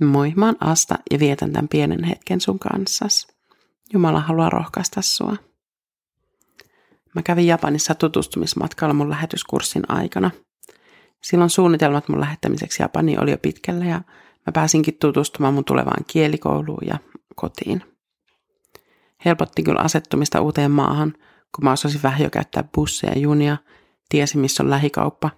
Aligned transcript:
Moi, 0.00 0.32
mä 0.36 0.46
oon 0.46 0.56
Asta 0.60 0.98
ja 1.10 1.18
vietän 1.18 1.52
tämän 1.52 1.68
pienen 1.68 2.04
hetken 2.04 2.40
sun 2.40 2.58
kanssas. 2.58 3.26
Jumala 3.92 4.20
haluaa 4.20 4.50
rohkaista 4.50 5.02
sua. 5.02 5.36
Mä 7.14 7.22
kävin 7.22 7.46
Japanissa 7.46 7.94
tutustumismatkalla 7.94 8.94
mun 8.94 9.10
lähetyskurssin 9.10 9.82
aikana. 9.88 10.30
Silloin 11.22 11.50
suunnitelmat 11.50 12.08
mun 12.08 12.20
lähettämiseksi 12.20 12.82
Japaniin 12.82 13.22
oli 13.22 13.30
jo 13.30 13.38
pitkällä 13.38 13.84
ja 13.84 14.02
mä 14.46 14.52
pääsinkin 14.52 14.98
tutustumaan 15.00 15.54
mun 15.54 15.64
tulevaan 15.64 16.04
kielikouluun 16.06 16.86
ja 16.86 16.98
kotiin. 17.36 17.82
Helpotti 19.24 19.62
kyllä 19.62 19.80
asettumista 19.80 20.40
uuteen 20.40 20.70
maahan, 20.70 21.14
kun 21.54 21.64
mä 21.64 21.72
osasin 21.72 22.02
vähän 22.02 22.22
jo 22.22 22.30
käyttää 22.30 22.64
busseja 22.74 23.12
ja 23.12 23.20
junia, 23.20 23.56
tiesin 24.08 24.40
missä 24.40 24.62
on 24.62 24.70
lähikauppa 24.70 25.30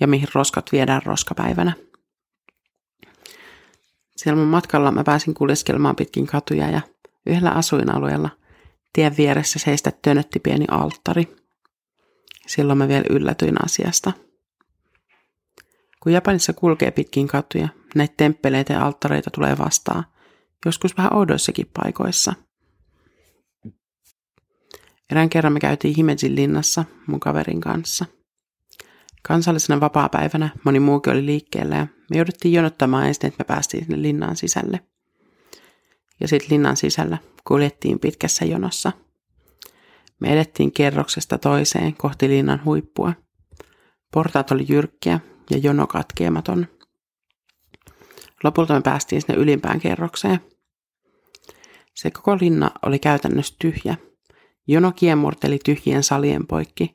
ja 0.00 0.06
mihin 0.06 0.28
roskat 0.34 0.72
viedään 0.72 1.02
roskapäivänä– 1.04 1.72
siellä 4.18 4.40
mun 4.40 4.48
matkalla 4.48 4.92
mä 4.92 5.04
pääsin 5.04 5.34
kuljeskelemaan 5.34 5.96
pitkin 5.96 6.26
katuja 6.26 6.70
ja 6.70 6.80
yhdellä 7.26 7.50
asuinalueella 7.50 8.30
tien 8.92 9.16
vieressä 9.16 9.58
seistä 9.58 9.92
tönötti 10.02 10.40
pieni 10.40 10.64
alttari. 10.70 11.36
Silloin 12.46 12.78
mä 12.78 12.88
vielä 12.88 13.04
yllätyin 13.10 13.64
asiasta. 13.64 14.12
Kun 16.02 16.12
Japanissa 16.12 16.52
kulkee 16.52 16.90
pitkin 16.90 17.28
katuja, 17.28 17.68
näitä 17.94 18.14
temppeleitä 18.16 18.72
ja 18.72 18.86
alttareita 18.86 19.30
tulee 19.30 19.58
vastaan, 19.58 20.04
joskus 20.66 20.96
vähän 20.96 21.14
oudoissakin 21.14 21.70
paikoissa. 21.74 22.34
Erään 25.10 25.30
kerran 25.30 25.52
me 25.52 25.60
käytiin 25.60 25.94
Himejin 25.96 26.34
linnassa 26.34 26.84
mun 27.06 27.20
kaverin 27.20 27.60
kanssa– 27.60 28.04
Kansallisena 29.22 29.80
vapaapäivänä 29.80 30.48
moni 30.64 30.80
muukin 30.80 31.12
oli 31.12 31.26
liikkeellä 31.26 31.76
ja 31.76 31.86
me 32.10 32.16
jouduttiin 32.16 32.54
jonottamaan 32.54 33.06
ensin, 33.06 33.26
että 33.26 33.44
me 33.44 33.44
päästiin 33.44 33.84
sinne 33.84 34.02
linnaan 34.02 34.36
sisälle. 34.36 34.80
Ja 36.20 36.28
sitten 36.28 36.50
linnan 36.50 36.76
sisällä 36.76 37.18
kuljettiin 37.44 37.98
pitkässä 37.98 38.44
jonossa. 38.44 38.92
Me 40.20 40.32
edettiin 40.32 40.72
kerroksesta 40.72 41.38
toiseen 41.38 41.94
kohti 41.96 42.28
linnan 42.28 42.64
huippua. 42.64 43.12
Portaat 44.12 44.50
oli 44.50 44.66
jyrkkiä 44.68 45.20
ja 45.50 45.58
jono 45.58 45.86
katkeamaton. 45.86 46.66
Lopulta 48.44 48.74
me 48.74 48.80
päästiin 48.80 49.22
sinne 49.22 49.34
ylimpään 49.34 49.80
kerrokseen. 49.80 50.40
Se 51.94 52.10
koko 52.10 52.36
linna 52.40 52.70
oli 52.86 52.98
käytännössä 52.98 53.56
tyhjä. 53.58 53.96
Jono 54.66 54.92
kiemurteli 54.92 55.58
tyhjien 55.64 56.02
salien 56.02 56.46
poikki, 56.46 56.94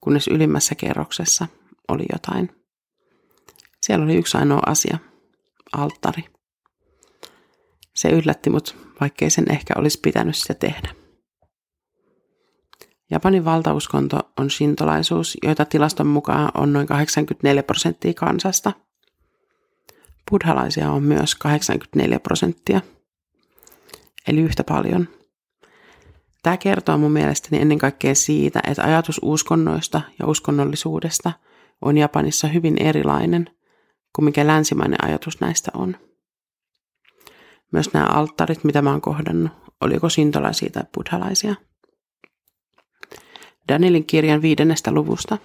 kunnes 0.00 0.28
ylimmässä 0.28 0.74
kerroksessa 0.74 1.46
oli 1.90 2.04
jotain. 2.12 2.60
Siellä 3.82 4.04
oli 4.04 4.16
yksi 4.16 4.38
ainoa 4.38 4.62
asia, 4.66 4.98
alttari. 5.72 6.24
Se 7.94 8.08
yllätti 8.08 8.50
mut, 8.50 8.76
vaikkei 9.00 9.30
sen 9.30 9.52
ehkä 9.52 9.74
olisi 9.76 10.00
pitänyt 10.02 10.36
sitä 10.36 10.54
tehdä. 10.54 10.94
Japanin 13.10 13.44
valtauskonto 13.44 14.32
on 14.38 14.50
shintolaisuus, 14.50 15.38
joita 15.42 15.64
tilaston 15.64 16.06
mukaan 16.06 16.50
on 16.54 16.72
noin 16.72 16.86
84 16.86 17.62
prosenttia 17.62 18.14
kansasta. 18.14 18.72
Buddhalaisia 20.30 20.90
on 20.90 21.02
myös 21.02 21.34
84 21.34 22.20
prosenttia, 22.20 22.80
eli 24.28 24.40
yhtä 24.40 24.64
paljon. 24.64 25.08
Tämä 26.42 26.56
kertoo 26.56 26.98
mun 26.98 27.12
mielestäni 27.12 27.62
ennen 27.62 27.78
kaikkea 27.78 28.14
siitä, 28.14 28.60
että 28.66 28.82
ajatus 28.82 29.20
uskonnoista 29.22 30.00
ja 30.18 30.26
uskonnollisuudesta– 30.26 31.32
on 31.82 31.98
Japanissa 31.98 32.48
hyvin 32.48 32.82
erilainen 32.82 33.50
kuin 34.12 34.24
mikä 34.24 34.46
länsimainen 34.46 35.04
ajatus 35.04 35.40
näistä 35.40 35.70
on. 35.74 35.96
Myös 37.72 37.92
nämä 37.92 38.06
alttarit, 38.06 38.64
mitä 38.64 38.82
mä 38.82 38.90
oon 38.90 39.00
kohdannut, 39.00 39.52
oliko 39.80 40.08
sintolaisia 40.08 40.70
tai 40.70 40.82
buddhalaisia. 40.94 41.54
Danielin 43.68 44.06
kirjan 44.06 44.42
viidennestä 44.42 44.92
luvusta, 44.92 45.38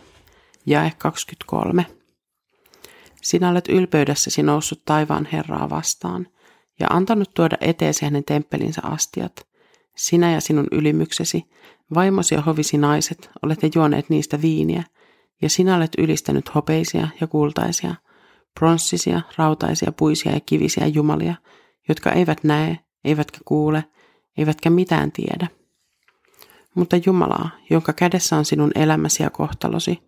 jae 0.66 0.91
23. 0.97 1.85
Sinä 3.22 3.50
olet 3.50 3.69
ylpeydessäsi 3.69 4.44
noussut 4.44 4.85
taivaan 4.85 5.28
Herraa 5.31 5.69
vastaan 5.69 6.28
ja 6.79 6.88
antanut 6.90 7.34
tuoda 7.34 7.57
eteesi 7.62 8.06
hänen 8.06 8.24
temppelinsä 8.24 8.81
astiat. 8.84 9.47
Sinä 9.95 10.31
ja 10.31 10.41
sinun 10.41 10.68
ylimyksesi, 10.72 11.44
vaimosi 11.94 12.35
ja 12.35 12.41
hovisi 12.41 12.78
naiset, 12.78 13.29
olette 13.44 13.69
juoneet 13.75 14.09
niistä 14.09 14.41
viiniä– 14.41 14.84
ja 15.41 15.50
sinä 15.50 15.75
olet 15.75 15.91
ylistänyt 15.97 16.56
hopeisia 16.56 17.07
ja 17.22 17.28
kultaisia, 17.28 17.96
pronssisia, 18.59 19.22
rautaisia, 19.38 19.91
puisia 19.91 20.31
ja 20.31 20.40
kivisiä 20.40 20.88
jumalia, 20.88 21.35
jotka 21.90 22.12
eivät 22.12 22.44
näe, 22.44 22.79
eivätkä 23.03 23.38
kuule, 23.45 23.84
eivätkä 24.38 24.69
mitään 24.69 25.12
tiedä. 25.12 25.47
Mutta 26.75 26.97
Jumalaa, 27.06 27.50
jonka 27.69 27.94
kädessä 27.94 28.38
on 28.38 28.45
sinun 28.45 28.72
elämäsi 28.75 29.24
ja 29.24 29.29
kohtalosi, 29.29 30.00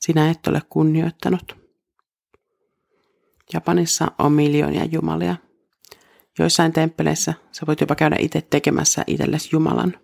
sinä 0.00 0.30
et 0.30 0.46
ole 0.46 0.62
kunnioittanut. 0.70 1.56
Japanissa 3.52 4.12
on 4.18 4.32
miljoonia 4.32 4.84
jumalia. 4.84 5.36
Joissain 6.38 6.72
temppeleissä 6.72 7.34
sä 7.52 7.66
voit 7.66 7.80
jopa 7.80 7.94
käydä 7.94 8.16
itse 8.18 8.40
tekemässä 8.40 9.04
itsellesi 9.06 9.48
Jumalan. 9.52 9.94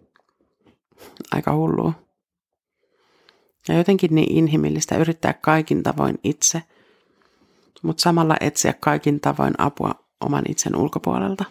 Aika 1.32 1.54
hullua. 1.56 1.92
Ja 3.68 3.74
jotenkin 3.78 4.14
niin 4.14 4.32
inhimillistä 4.32 4.96
yrittää 4.96 5.32
kaikin 5.32 5.82
tavoin 5.82 6.18
itse, 6.24 6.62
mutta 7.82 8.00
samalla 8.00 8.36
etsiä 8.40 8.72
kaikin 8.72 9.20
tavoin 9.20 9.54
apua 9.58 9.94
oman 10.20 10.44
itsen 10.48 10.76
ulkopuolelta. 10.76 11.44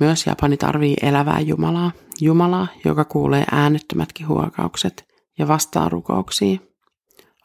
Myös 0.00 0.26
Japani 0.26 0.56
tarvii 0.56 0.96
elävää 1.02 1.40
Jumalaa, 1.40 1.92
Jumalaa, 2.20 2.66
joka 2.84 3.04
kuulee 3.04 3.44
äänettömätkin 3.52 4.28
huokaukset 4.28 5.04
ja 5.38 5.48
vastaa 5.48 5.88
rukouksiin, 5.88 6.60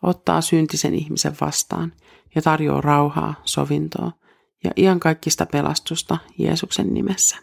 ottaa 0.02 0.42
syntisen 0.42 0.96
ihmisen 0.96 1.36
vastaan 1.42 1.94
ja 2.36 2.42
tarjoaa 2.42 2.82
rauhaa, 2.82 3.34
sovintoa 3.44 4.12
ja 4.64 4.72
iankaikkista 4.78 5.46
pelastusta 5.46 6.18
Jeesuksen 6.38 6.94
nimessä. 6.94 7.38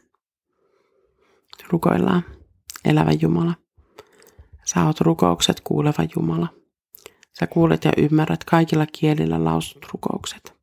Rukoillaan, 1.70 2.24
elävä 2.84 3.12
Jumala. 3.12 3.54
Sä 4.66 4.86
oot 4.86 5.00
rukoukset 5.00 5.60
kuuleva 5.60 6.08
Jumala. 6.16 6.48
Sä 7.38 7.46
kuulet 7.46 7.84
ja 7.84 7.92
ymmärrät 7.96 8.44
kaikilla 8.44 8.86
kielillä 8.86 9.44
lausut 9.44 9.86
rukoukset. 9.92 10.56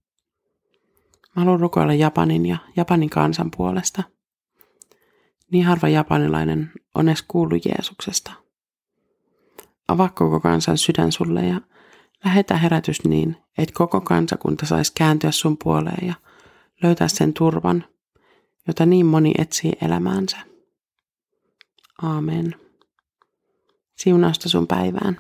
Mä 1.36 1.42
haluan 1.42 1.60
rukoilla 1.60 1.94
Japanin 1.94 2.46
ja 2.46 2.58
Japanin 2.76 3.10
kansan 3.10 3.52
puolesta. 3.58 4.04
Niin 5.52 5.66
harva 5.66 5.88
japanilainen 5.88 6.72
on 6.96 7.10
edes 7.10 7.24
kuullut 7.28 7.66
Jeesuksesta. 7.66 8.32
Avaa 9.88 10.10
koko 10.10 10.40
kansan 10.40 10.78
sydän 10.78 11.12
sulle 11.12 11.46
ja 11.46 11.62
lähetä 12.26 12.58
herätys 12.58 13.06
niin, 13.06 13.38
että 13.58 13.74
koko 13.74 14.02
kansakunta 14.02 14.66
saisi 14.66 14.92
kääntyä 14.96 15.32
sun 15.32 15.58
puoleen 15.64 16.08
ja 16.08 16.14
löytää 16.84 17.08
sen 17.08 17.34
turvan, 17.34 17.86
jota 18.68 18.86
niin 18.86 19.06
moni 19.06 19.34
etsii 19.38 19.74
elämäänsä. 19.82 20.38
Aamen. 22.02 22.63
Siunausta 24.04 24.50
sun 24.50 24.68
päivään. 24.68 25.18